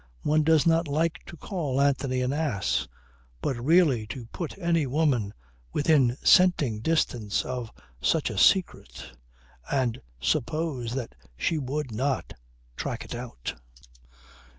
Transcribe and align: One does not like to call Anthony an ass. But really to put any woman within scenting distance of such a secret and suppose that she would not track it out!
One 0.23 0.41
does 0.41 0.65
not 0.65 0.87
like 0.87 1.19
to 1.27 1.37
call 1.37 1.79
Anthony 1.79 2.21
an 2.21 2.33
ass. 2.33 2.87
But 3.39 3.63
really 3.63 4.07
to 4.07 4.25
put 4.31 4.57
any 4.57 4.87
woman 4.87 5.31
within 5.73 6.17
scenting 6.23 6.79
distance 6.79 7.45
of 7.45 7.71
such 8.01 8.31
a 8.31 8.37
secret 8.39 9.11
and 9.71 10.01
suppose 10.19 10.95
that 10.95 11.13
she 11.37 11.59
would 11.59 11.91
not 11.91 12.33
track 12.77 13.05
it 13.05 13.13
out! 13.13 13.53